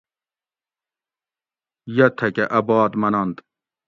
[1.95, 3.37] یہ تھہ کہ اۤ بات مننت